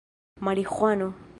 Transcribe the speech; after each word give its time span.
mariĥuano 0.47 1.07